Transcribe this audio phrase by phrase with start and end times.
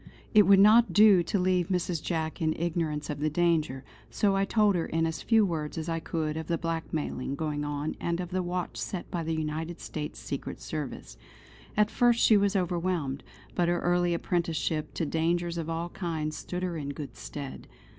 [0.33, 2.01] It would not do to leave Mrs.
[2.01, 5.87] Jack in ignorance of the danger, so I told her in as few words as
[5.87, 9.79] I could of the blackmailing going on and of the watch set by the United
[9.79, 11.17] States Secret Service.
[11.77, 16.63] At first she was overwhelmed; but her early apprenticeship to dangers of all kinds stood
[16.63, 17.67] her in good stead.